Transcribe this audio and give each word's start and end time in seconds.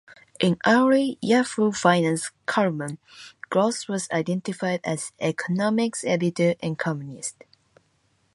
In 0.39 0.53
an 0.65 0.73
early 0.73 1.19
Yahoo 1.21 1.71
Finance 1.71 2.31
column, 2.47 2.97
Gross 3.51 3.87
was 3.87 4.09
identified 4.09 4.81
as 4.83 5.11
"economics 5.19 6.03
editor 6.03 6.55
and 6.59 6.75
columnist". 6.79 7.43